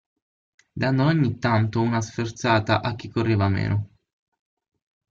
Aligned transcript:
Dando 0.81 1.03
ogni 1.03 1.37
tanto 1.37 1.79
una 1.79 2.01
sferzata 2.01 2.81
a 2.81 2.95
chi 2.95 3.07
correva 3.07 3.47
meno. 3.49 3.89